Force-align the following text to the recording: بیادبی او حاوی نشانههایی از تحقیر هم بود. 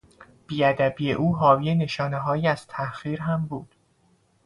بیادبی 0.47 1.13
او 1.13 1.35
حاوی 1.35 1.75
نشانههایی 1.75 2.47
از 2.47 2.67
تحقیر 2.67 3.21
هم 3.21 3.45
بود. 3.45 3.75